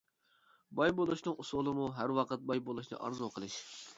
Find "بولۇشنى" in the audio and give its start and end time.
2.71-3.01